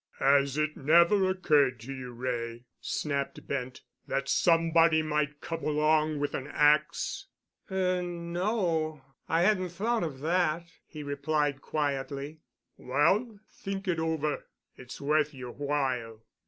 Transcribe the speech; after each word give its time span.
"Has 0.17 0.57
it 0.57 0.75
never 0.75 1.29
occurred 1.29 1.79
to 1.81 1.93
you, 1.93 2.09
Wray," 2.11 2.63
snapped 2.79 3.45
Bent, 3.45 3.81
"that 4.07 4.27
somebody 4.27 5.03
might 5.03 5.41
come 5.41 5.63
along 5.63 6.19
with 6.19 6.33
an 6.33 6.47
axe?" 6.47 7.27
"Er—no. 7.71 9.03
I 9.29 9.43
hadn't 9.43 9.69
thought 9.69 10.01
of 10.03 10.21
that," 10.21 10.63
he 10.87 11.03
replied 11.03 11.61
quietly. 11.61 12.39
"Well, 12.77 13.41
think 13.51 13.87
it 13.87 13.99
over. 13.99 14.47
It's 14.75 14.99
worth 14.99 15.35
your 15.35 15.51
while." 15.51 16.23